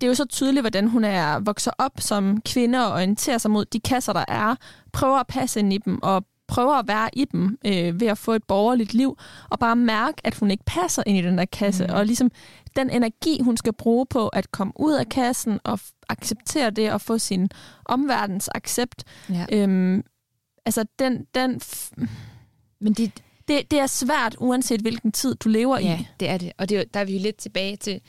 [0.00, 3.50] det er jo så tydeligt, hvordan hun er vokset op som kvinde og orienterer sig
[3.50, 4.54] mod de kasser, der er,
[4.92, 8.18] prøver at passe ind i dem og prøver at være i dem øh, ved at
[8.18, 9.18] få et borgerligt liv,
[9.50, 11.86] og bare mærke, at hun ikke passer ind i den der kasse.
[11.86, 11.94] Mm.
[11.94, 12.30] Og ligesom
[12.76, 15.78] den energi, hun skal bruge på at komme ud af kassen og
[16.08, 17.48] acceptere det og få sin
[17.84, 19.04] omverdens accept.
[19.30, 19.46] Ja.
[19.52, 20.02] Øhm,
[20.66, 21.26] altså den...
[21.34, 21.60] den
[22.80, 23.12] Men det,
[23.48, 25.88] det, det er svært, uanset hvilken tid du lever ja, i.
[25.88, 26.52] Ja, det er det.
[26.58, 28.00] Og det, der er vi jo lidt tilbage til,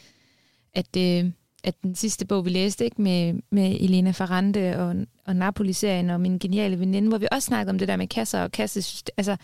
[0.73, 0.97] at...
[0.97, 1.31] Øh
[1.67, 6.21] at den sidste bog, vi læste ikke med, med Elena Ferrante og, og Napoli-serien og
[6.21, 9.13] min geniale veninde, hvor vi også snakkede om det der med kasser og kassesystem.
[9.17, 9.37] Altså,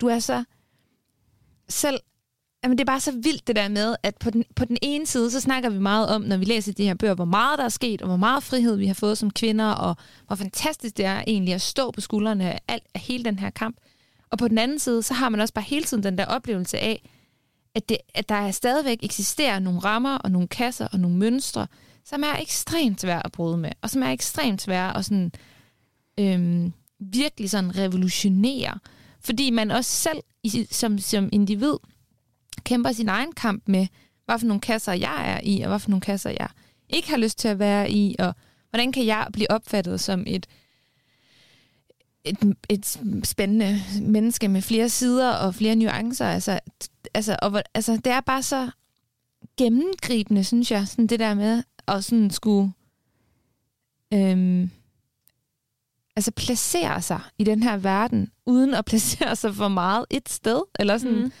[0.00, 0.44] du er så
[1.68, 2.00] selv...
[2.64, 5.06] Jamen, det er bare så vildt det der med, at på den, på den ene
[5.06, 7.64] side, så snakker vi meget om, når vi læser de her bøger, hvor meget der
[7.64, 9.96] er sket, og hvor meget frihed vi har fået som kvinder, og
[10.26, 13.50] hvor fantastisk det er egentlig at stå på skuldrene af, alt, af hele den her
[13.50, 13.76] kamp.
[14.30, 16.78] Og på den anden side, så har man også bare hele tiden den der oplevelse
[16.78, 17.10] af,
[17.74, 21.66] at, det, at der stadigvæk eksisterer nogle rammer og nogle kasser og nogle mønstre,
[22.04, 25.32] som er ekstremt svære at bryde med, og som er ekstremt svære at sådan,
[26.20, 28.78] øhm, virkelig sådan revolutionere.
[29.20, 31.74] Fordi man også selv i, som, som individ
[32.64, 33.86] kæmper sin egen kamp med,
[34.24, 36.48] hvad for nogle kasser jeg er i, og hvad for nogle kasser jeg
[36.88, 38.34] ikke har lyst til at være i, og
[38.70, 40.46] hvordan kan jeg blive opfattet som et,
[42.24, 46.26] et, et spændende menneske med flere sider og flere nuancer.
[46.26, 46.60] Altså,
[47.14, 48.70] altså, og, altså, det er bare så
[49.56, 52.72] gennemgribende, synes jeg, sådan det der med at sådan skulle
[54.14, 54.70] øhm,
[56.16, 60.62] altså placere sig i den her verden, uden at placere sig for meget et sted,
[60.78, 61.22] eller sådan.
[61.22, 61.32] Mm.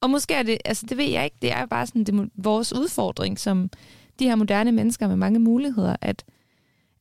[0.00, 2.72] Og måske er det, altså det ved jeg ikke, det er bare sådan det, vores
[2.72, 3.70] udfordring som
[4.18, 6.24] de her moderne mennesker med mange muligheder, at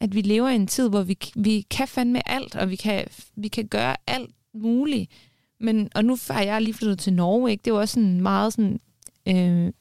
[0.01, 3.05] at vi lever i en tid, hvor vi, vi kan fandme alt, og vi kan,
[3.35, 5.11] vi kan gøre alt muligt.
[5.61, 7.61] Men, og nu er jeg lige flyttet til Norge, ikke?
[7.65, 8.79] det var også sådan meget sådan,
[9.27, 9.73] øh,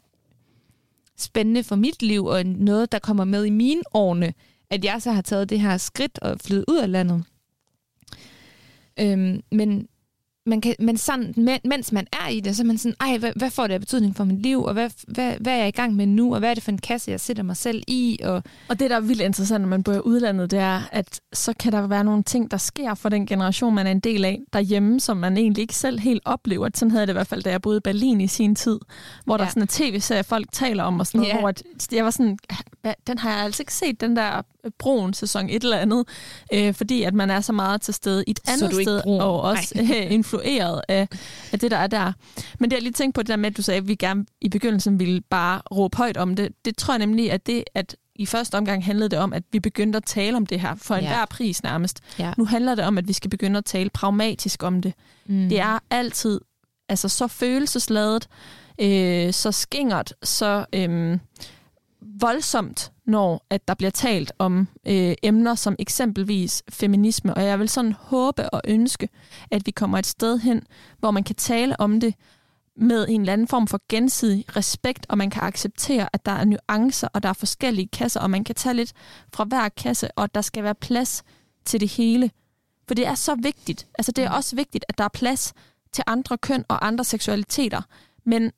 [1.17, 4.35] spændende for mit liv, og noget, der kommer med i mine årene,
[4.71, 7.25] at jeg så har taget det her skridt og flyttet ud af landet.
[9.01, 9.89] Øhm, men,
[10.47, 13.33] man kan, men sådan, mens man er i det, så er man sådan, ej, hvad,
[13.37, 15.71] hvad får det af betydning for mit liv, og hvad, hvad, hvad er jeg i
[15.71, 18.19] gang med nu, og hvad er det for en kasse, jeg sætter mig selv i?
[18.25, 21.21] Og, og det, der er vildt interessant, når man bor i udlandet, det er, at
[21.33, 24.25] så kan der være nogle ting, der sker for den generation, man er en del
[24.25, 26.69] af derhjemme, som man egentlig ikke selv helt oplever.
[26.75, 28.79] Sådan havde det i hvert fald, da jeg boede i Berlin i sin tid,
[29.25, 29.45] hvor ja.
[29.45, 31.41] der sådan en tv-serie, folk taler om, og sådan noget, ja.
[31.41, 31.53] hvor
[31.93, 32.39] jeg var sådan,
[33.07, 34.43] den har jeg altså ikke set, den der
[34.79, 36.05] broen sæson et eller andet,
[36.53, 39.75] øh, fordi at man er så meget til stede i et andet sted, og også
[39.81, 41.09] øh, influeret af,
[41.53, 42.13] af det, der er der.
[42.59, 44.27] Men det jeg lige tænkt på, det der med, at du sagde, at vi gerne
[44.41, 47.97] i begyndelsen ville bare råbe højt om det, det tror jeg nemlig, at det, at
[48.15, 50.95] i første omgang handlede det om, at vi begyndte at tale om det her for
[50.95, 51.25] enhver ja.
[51.25, 52.01] pris nærmest.
[52.19, 52.33] Ja.
[52.39, 54.93] Nu handler det om, at vi skal begynde at tale pragmatisk om det.
[55.27, 55.49] Mm.
[55.49, 56.41] Det er altid
[56.89, 58.29] altså så følelsesladet,
[58.81, 61.19] øh, så skingert, så øh,
[62.21, 67.35] voldsomt, når at der bliver talt om øh, emner som eksempelvis feminisme.
[67.35, 69.09] Og jeg vil sådan håbe og ønske,
[69.51, 70.63] at vi kommer et sted hen,
[70.99, 72.15] hvor man kan tale om det
[72.77, 76.45] med en eller anden form for gensidig respekt, og man kan acceptere, at der er
[76.45, 78.93] nuancer, og der er forskellige kasser, og man kan tage lidt
[79.35, 81.23] fra hver kasse, og der skal være plads
[81.65, 82.31] til det hele.
[82.89, 83.87] For det er så vigtigt.
[83.99, 85.53] Altså det er også vigtigt, at der er plads
[85.93, 87.83] til andre køn og andre seksualiteter.
[88.25, 88.53] Men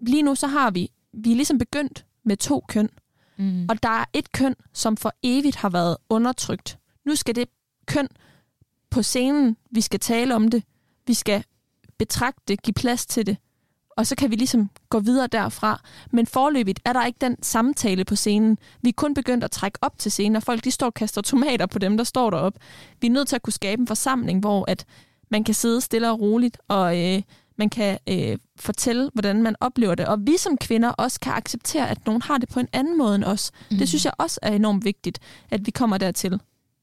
[0.00, 2.88] lige nu så har vi, vi er ligesom begyndt med to køn.
[3.36, 3.66] Mm.
[3.68, 6.78] Og der er et køn, som for evigt har været undertrykt.
[7.06, 7.48] Nu skal det
[7.86, 8.08] køn
[8.90, 10.62] på scenen, vi skal tale om det,
[11.06, 11.44] vi skal
[11.98, 13.36] betragte det, give plads til det,
[13.96, 15.80] og så kan vi ligesom gå videre derfra.
[16.12, 18.58] Men forløbigt er der ikke den samtale på scenen.
[18.82, 21.20] Vi er kun begyndt at trække op til scenen, og folk de står og kaster
[21.20, 22.54] tomater på dem, der står derop.
[23.00, 24.84] Vi er nødt til at kunne skabe en forsamling, hvor at
[25.30, 27.22] man kan sidde stille og roligt, og øh,
[27.62, 30.06] man kan øh, fortælle, hvordan man oplever det.
[30.06, 33.14] Og vi som kvinder også kan acceptere, at nogen har det på en anden måde
[33.14, 33.50] end os.
[33.70, 33.78] Mm.
[33.78, 35.18] Det synes jeg også er enormt vigtigt,
[35.50, 36.40] at vi kommer dertil.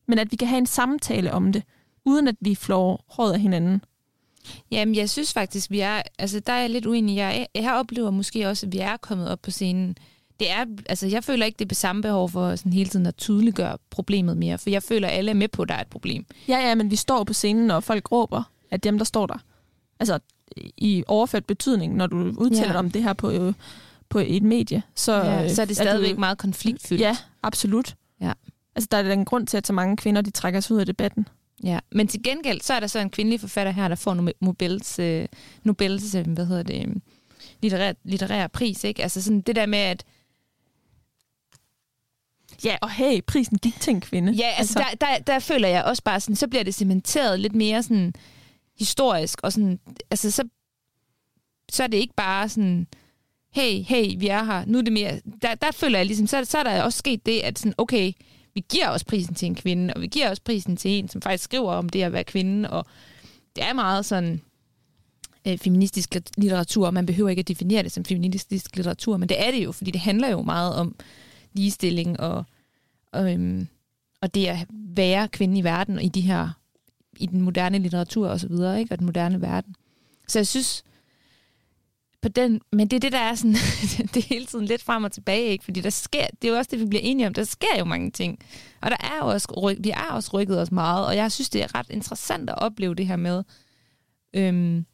[0.07, 1.63] Men at vi kan have en samtale om det,
[2.05, 3.81] uden at vi flår råd af hinanden.
[4.71, 6.01] Jamen, jeg synes faktisk, vi er...
[6.19, 7.17] Altså, der er jeg lidt uenig.
[7.17, 9.97] Jeg, jeg oplever måske også, at vi er kommet op på scenen.
[10.39, 13.15] Det er, altså, jeg føler ikke, det er samme behov for sådan hele tiden at
[13.15, 15.87] tydeliggøre problemet mere, for jeg føler, at alle er med på, at der er et
[15.87, 16.25] problem.
[16.47, 19.37] Ja, ja, men vi står på scenen, og folk råber at dem, der står der.
[19.99, 20.19] Altså,
[20.77, 22.79] i overført betydning, når du udtaler ja.
[22.79, 23.53] om det her på, øh,
[24.09, 27.01] på et medie, så, ja, så er det stadigvæk er det, meget konfliktfyldt.
[27.01, 27.95] Ja, absolut.
[28.21, 28.33] Ja.
[28.75, 30.85] Altså, der er en grund til, at så mange kvinder, de trækker sig ud af
[30.85, 31.27] debatten.
[31.63, 34.99] Ja, men til gengæld, så er der så en kvindelig forfatter her, der får Nobels,
[34.99, 35.27] øh,
[35.63, 36.95] Nobels øh, hvad hedder det, øh,
[37.61, 39.03] litterær, litterær pris, ikke?
[39.03, 40.03] Altså sådan det der med, at
[42.65, 44.31] Ja, og hey, prisen gik til en kvinde.
[44.31, 44.95] Ja, altså, altså.
[45.01, 48.13] Der, der, der føler jeg også bare sådan, så bliver det cementeret lidt mere sådan
[48.79, 49.79] historisk, og sådan,
[50.11, 50.43] altså så,
[51.71, 52.87] så er det ikke bare sådan,
[53.51, 56.45] hey, hey, vi er her, nu er det mere, der, der føler jeg ligesom, så,
[56.45, 58.11] så er der også sket det, at sådan, okay,
[58.53, 61.21] vi giver også prisen til en kvinde, og vi giver også prisen til en, som
[61.21, 62.85] faktisk skriver om det at være kvinde, og
[63.55, 64.41] det er meget sådan
[65.47, 66.91] øh, feministisk litteratur.
[66.91, 69.91] Man behøver ikke at definere det som feministisk litteratur, men det er det jo, fordi
[69.91, 70.95] det handler jo meget om
[71.53, 72.43] ligestilling og,
[73.13, 73.67] og, øhm,
[74.21, 76.58] og det at være kvinde i verden og i de her
[77.19, 78.93] i den moderne litteratur og så videre, ikke?
[78.93, 79.75] og den moderne verden.
[80.27, 80.83] Så jeg synes,
[82.21, 83.55] på den, men det er det, der er sådan,
[84.13, 85.63] det er hele tiden lidt frem og tilbage, ikke?
[85.63, 87.85] fordi der sker, det er jo også det, vi bliver enige om, der sker jo
[87.85, 88.39] mange ting.
[88.81, 91.63] Og der er jo også, vi er også rykket os meget, og jeg synes, det
[91.63, 93.43] er ret interessant at opleve det her med,
[94.33, 94.85] øhm,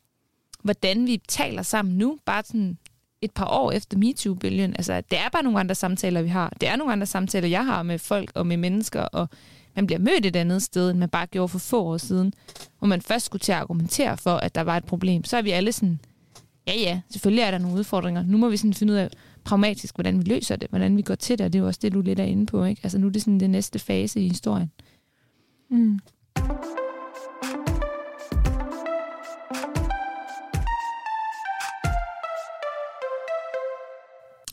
[0.64, 2.78] hvordan vi taler sammen nu, bare sådan
[3.26, 4.74] et par år efter MeToo-bølgen.
[4.78, 6.54] Altså, det er bare nogle andre samtaler, vi har.
[6.62, 9.30] Det er nogle andre samtaler, jeg har med folk og med mennesker, og
[9.76, 12.34] man bliver mødt et andet sted, end man bare gjorde for få år siden,
[12.80, 15.24] hvor man først skulle til at argumentere for, at der var et problem.
[15.24, 16.00] Så er vi alle sådan,
[16.68, 18.24] ja ja, selvfølgelig er der nogle udfordringer.
[18.24, 19.10] Nu må vi sådan finde ud af
[19.44, 21.80] pragmatisk, hvordan vi løser det, hvordan vi går til det, og det er jo også
[21.84, 22.64] det, du lidt er inde på.
[22.64, 22.82] Ikke?
[22.84, 24.72] Altså nu er det sådan den næste fase i historien.
[25.70, 26.00] Mm.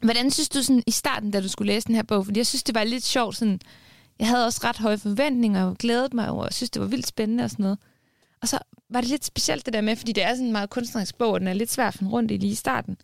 [0.03, 2.25] Hvordan synes du sådan i starten, da du skulle læse den her bog?
[2.25, 3.37] Fordi jeg synes, det var lidt sjovt.
[3.37, 3.61] Sådan,
[4.19, 7.07] jeg havde også ret høje forventninger og glædede mig over, og synes, det var vildt
[7.07, 7.79] spændende og sådan noget.
[8.43, 10.71] Og så var det lidt specielt det der med, fordi det er sådan en meget
[10.71, 12.97] kunstnerisk bog, og den er lidt svær at finde rundt i lige i starten,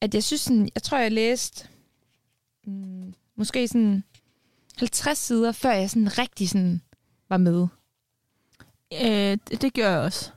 [0.00, 1.68] at jeg synes sådan, jeg tror, jeg læste
[2.66, 4.04] mm, måske sådan
[4.76, 6.82] 50 sider, før jeg sådan rigtig sådan
[7.28, 7.66] var med.
[8.92, 10.30] Øh, det, det gør jeg også.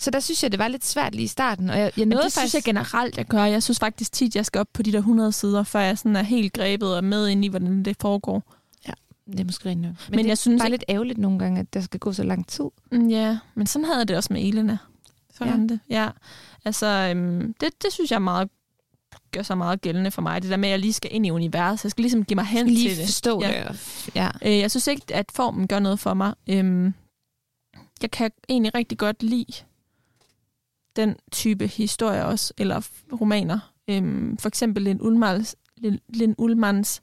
[0.00, 1.70] Så der synes jeg, det var lidt svært lige i starten.
[1.70, 2.50] Og jeg, jeg nåede det faktisk...
[2.50, 3.44] synes jeg generelt, jeg gør.
[3.44, 6.16] Jeg synes faktisk tit, jeg skal op på de der 100 sider, før jeg sådan
[6.16, 8.42] er helt grebet og med ind i, hvordan det foregår.
[8.88, 8.92] Ja,
[9.32, 11.60] det er måske rent Men, men det jeg synes, er bare lidt ærgerligt nogle gange,
[11.60, 12.64] at der skal gå så lang tid.
[12.92, 14.78] Mm, ja, men sådan havde jeg det også med Elena.
[15.34, 15.66] Sådan ja.
[15.66, 15.80] det.
[15.90, 16.08] Ja.
[16.64, 18.48] Altså, øhm, det, det synes jeg meget
[19.32, 20.42] gør sig meget gældende for mig.
[20.42, 21.84] Det der med, at jeg lige skal ind i universet.
[21.84, 23.06] Jeg skal ligesom give mig hen lige til det.
[23.06, 23.64] forstå ja.
[23.68, 24.10] det.
[24.14, 24.30] Ja.
[24.42, 26.34] Øh, jeg synes ikke, at formen gør noget for mig.
[26.48, 26.94] Øhm,
[28.02, 29.52] jeg kan egentlig rigtig godt lide
[30.96, 32.82] den type historier også, eller
[33.20, 33.72] romaner.
[33.88, 35.56] Øhm, for eksempel Lind Ullmanns,
[36.08, 37.02] Lind Ullmanns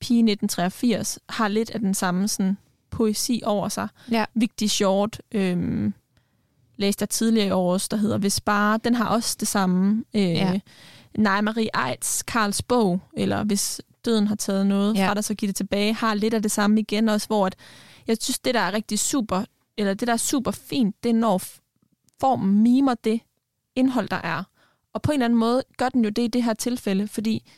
[0.00, 2.56] Pige 1983 har lidt af den samme sådan,
[2.90, 3.88] poesi over sig.
[4.10, 4.24] Ja.
[4.34, 5.94] Vigtig Short, øhm,
[6.76, 10.04] læste jeg tidligere i år også, der hedder Hvis bare, den har også det samme.
[10.14, 10.60] Øh, ja.
[11.18, 15.08] Nej, Marie Eids, Karls bog, eller Hvis døden har taget noget ja.
[15.08, 17.56] fra dig, så giver det tilbage, har lidt af det samme igen også, hvor at,
[18.06, 19.44] jeg synes, det der er rigtig super,
[19.78, 21.42] eller det der er super fint, det når
[22.22, 23.20] formen mimer det
[23.76, 24.42] indhold, der er.
[24.94, 27.50] Og på en eller anden måde gør den jo det i det her tilfælde, fordi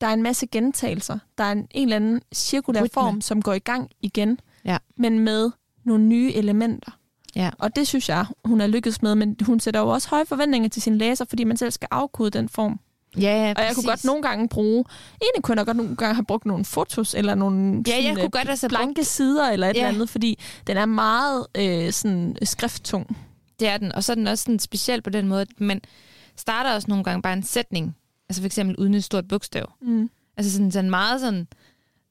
[0.00, 1.18] der er en masse gentagelser.
[1.38, 2.90] Der er en, en eller anden cirkulær Rytme.
[2.92, 4.78] form, som går i gang igen, ja.
[4.96, 5.50] men med
[5.84, 6.92] nogle nye elementer.
[7.36, 7.50] Ja.
[7.58, 10.68] Og det synes jeg, hun er lykkedes med, men hun sætter jo også høje forventninger
[10.68, 12.80] til sine læser, fordi man selv skal afkode den form.
[13.16, 14.84] Ja, ja, og jeg kunne godt nogle gange bruge,
[15.22, 18.30] egentlig kunne jeg godt nogle gange have brugt nogle fotos, eller nogle ja, jeg kunne
[18.30, 19.06] godt altså blanke brugt...
[19.06, 19.80] sider, eller et ja.
[19.80, 23.16] eller andet, fordi den er meget øh, sådan skrifttung.
[23.62, 25.80] Det er den, og så er den også sådan speciel på den måde, at man
[26.36, 27.96] starter også nogle gange bare en sætning.
[28.28, 29.72] Altså for eksempel uden et stort bogstav.
[29.82, 30.10] Mm.
[30.36, 31.46] Altså sådan, sådan meget sådan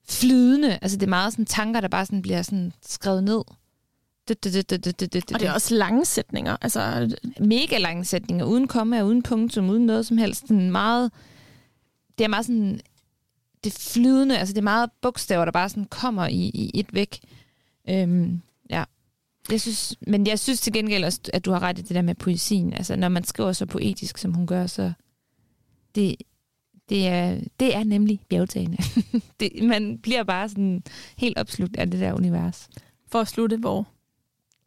[0.10, 0.80] flydende.
[0.82, 3.42] Altså det er meget sådan tanker, der bare sådan bliver sådan skrevet ned.
[4.28, 6.58] Det, det, det, det, det, det, det, Og det er også lange sætninger.
[6.62, 10.48] Altså, mega lange sætninger, uden komma, uden punktum, uden noget som helst.
[10.48, 11.12] Sådan meget,
[12.18, 12.80] det er meget sådan,
[13.64, 17.20] det flydende, altså det er meget bogstaver, der bare sådan kommer i, i et væk.
[17.90, 18.42] Øhm.
[19.50, 22.02] Jeg synes, men jeg synes til gengæld også, at du har ret i det der
[22.02, 22.74] med poesien.
[22.74, 24.94] Altså når man skriver så poetisk, som hun gør, så
[25.96, 26.16] det,
[26.90, 28.78] det, er, det er nemlig bjergtagende.
[29.40, 30.84] det, man bliver bare sådan
[31.18, 32.70] helt opslugt af det der univers.
[33.12, 33.88] for at slutte, hvor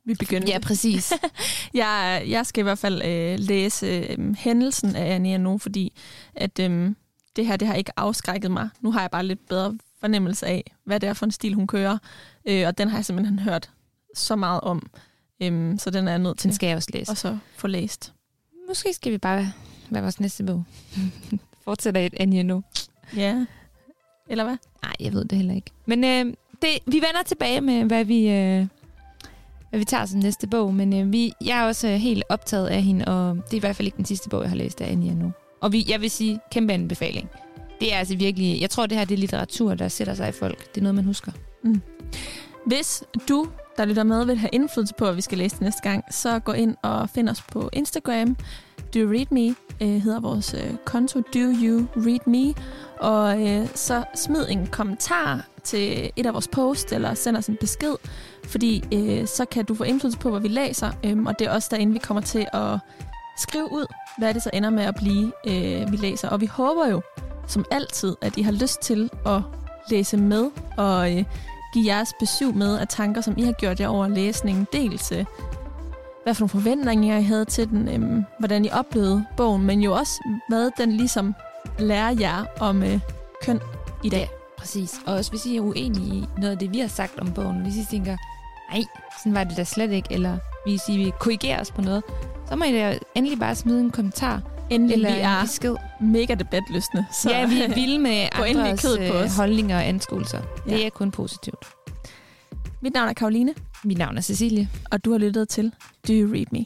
[0.05, 0.53] vi begyndte.
[0.53, 1.13] Ja, præcis.
[1.75, 5.93] Jeg, jeg skal i hvert fald øh, læse øh, hændelsen af Ania nu, fordi
[6.35, 6.95] at, øh,
[7.37, 8.69] det her det har ikke afskrækket mig.
[8.81, 11.67] Nu har jeg bare lidt bedre fornemmelse af, hvad det er for en stil, hun
[11.67, 11.99] kører.
[12.49, 13.71] Øh, og den har jeg simpelthen hørt
[14.15, 14.91] så meget om.
[15.43, 17.11] Øh, så den er jeg nødt til Den skal jeg også læse.
[17.11, 18.13] at så få læst.
[18.69, 19.53] Måske skal vi bare
[19.91, 20.65] være vores næste bog.
[21.65, 22.63] Fortsætter et Anja nu.
[23.17, 23.45] Ja.
[24.29, 24.57] Eller hvad?
[24.83, 25.71] Nej, jeg ved det heller ikke.
[25.87, 28.67] Men øh, det, vi vender tilbage med, hvad vi, øh,
[29.71, 30.75] hvad vi tager som næste bog.
[30.75, 33.61] Men øh, vi, jeg er også øh, helt optaget af hende, og det er i
[33.61, 35.33] hvert fald ikke den sidste bog, jeg har læst af Anja nu.
[35.61, 37.29] Og vi, jeg vil sige, kæmpe anbefaling.
[37.81, 40.33] Det er altså virkelig, jeg tror, det her det er litteratur, der sætter sig i
[40.33, 40.75] folk.
[40.75, 41.33] Det er noget, man husker.
[42.67, 45.83] Hvis du, der lytter med, vil have indflydelse på, at vi skal læse det næste
[45.83, 48.37] gang, så gå ind og find os på Instagram.
[48.95, 51.21] Do you read me øh, hedder vores øh, konto.
[51.21, 52.55] Do you read me?
[53.01, 57.57] Og øh, så smid en kommentar til et af vores posts, eller send os en
[57.61, 57.95] besked,
[58.45, 60.91] fordi øh, så kan du få indflydelse på, hvad vi læser.
[61.05, 62.79] Øh, og det er også derinde, vi kommer til at
[63.37, 63.87] skrive ud,
[64.19, 66.29] hvad det så ender med at blive, øh, vi læser.
[66.29, 67.03] Og vi håber jo,
[67.47, 69.41] som altid, at I har lyst til at
[69.91, 71.25] læse med og øh,
[71.75, 74.67] give jeres besøg med af tanker, som I har gjort jer over læsningen.
[74.73, 75.25] Dels øh,
[76.23, 79.93] hvad for nogle forventninger I havde til den, øhm, hvordan I oplevede bogen, men jo
[79.93, 81.35] også, hvad den ligesom
[81.79, 83.01] lærer jer om øh,
[83.43, 83.61] køn
[84.05, 84.31] i dag.
[84.59, 85.01] Præcis.
[85.07, 87.63] Og også hvis I er uenige i noget af det, vi har sagt om bogen,
[87.63, 88.17] hvis I tænker,
[88.73, 88.83] nej,
[89.19, 92.03] sådan var det da slet ikke, eller hvis I vil korrigere os på noget,
[92.49, 94.43] så må I da endelig bare smide en kommentar
[94.75, 95.77] Endelig, eller vi er besked.
[96.01, 97.07] mega debatløsende.
[97.13, 97.31] Så.
[97.31, 99.37] Ja, vi er vilde med andres kødet på øh, os.
[99.37, 100.41] holdninger og anskuelser.
[100.69, 100.73] Ja.
[100.75, 101.67] Det er kun positivt.
[102.81, 104.69] Mit navn er Karoline, Mit navn er Cecilie.
[104.91, 105.73] og du har lyttet til
[106.09, 106.65] Do You Read Me?